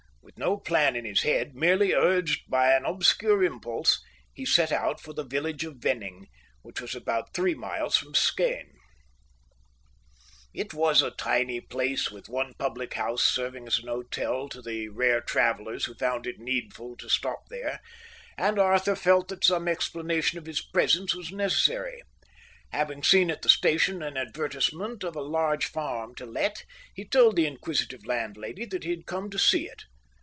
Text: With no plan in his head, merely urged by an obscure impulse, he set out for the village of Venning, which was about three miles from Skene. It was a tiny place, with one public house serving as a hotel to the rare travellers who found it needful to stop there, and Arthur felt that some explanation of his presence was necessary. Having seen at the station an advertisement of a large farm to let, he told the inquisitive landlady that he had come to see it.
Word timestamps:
With 0.23 0.37
no 0.37 0.55
plan 0.57 0.95
in 0.95 1.03
his 1.03 1.23
head, 1.23 1.55
merely 1.55 1.93
urged 1.93 2.49
by 2.49 2.73
an 2.73 2.85
obscure 2.85 3.43
impulse, 3.43 4.01
he 4.33 4.45
set 4.45 4.71
out 4.71 5.01
for 5.01 5.11
the 5.13 5.25
village 5.25 5.65
of 5.65 5.77
Venning, 5.77 6.27
which 6.61 6.79
was 6.79 6.95
about 6.95 7.33
three 7.33 7.53
miles 7.55 7.97
from 7.97 8.13
Skene. 8.15 8.75
It 10.53 10.73
was 10.73 11.01
a 11.01 11.11
tiny 11.11 11.59
place, 11.59 12.09
with 12.11 12.29
one 12.29 12.53
public 12.57 12.93
house 12.93 13.23
serving 13.23 13.67
as 13.67 13.79
a 13.79 13.81
hotel 13.81 14.47
to 14.49 14.61
the 14.61 14.87
rare 14.87 15.19
travellers 15.21 15.85
who 15.85 15.95
found 15.95 16.25
it 16.25 16.39
needful 16.39 16.95
to 16.97 17.09
stop 17.09 17.49
there, 17.49 17.81
and 18.37 18.57
Arthur 18.57 18.95
felt 18.95 19.27
that 19.29 19.43
some 19.43 19.67
explanation 19.67 20.39
of 20.39 20.45
his 20.45 20.61
presence 20.61 21.13
was 21.13 21.31
necessary. 21.33 22.01
Having 22.71 23.03
seen 23.03 23.29
at 23.31 23.41
the 23.41 23.49
station 23.49 24.01
an 24.01 24.15
advertisement 24.17 25.03
of 25.03 25.15
a 25.17 25.21
large 25.21 25.65
farm 25.65 26.15
to 26.15 26.25
let, 26.25 26.63
he 26.95 27.03
told 27.05 27.35
the 27.35 27.45
inquisitive 27.47 28.05
landlady 28.05 28.65
that 28.65 28.85
he 28.85 28.91
had 28.91 29.05
come 29.05 29.29
to 29.29 29.37
see 29.39 29.67
it. 29.67 29.83